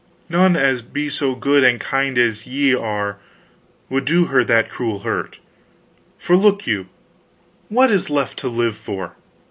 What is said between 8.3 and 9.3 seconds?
to live for?